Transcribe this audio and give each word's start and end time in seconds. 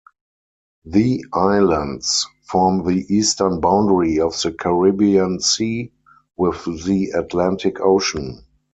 The 0.85 1.23
islands 1.31 2.25
form 2.49 2.83
the 2.87 3.05
eastern 3.13 3.59
boundary 3.59 4.19
of 4.19 4.31
the 4.41 4.51
Caribbean 4.51 5.39
Sea 5.39 5.93
with 6.35 6.65
the 6.85 7.11
Atlantic 7.11 7.79
Ocean. 7.79 8.43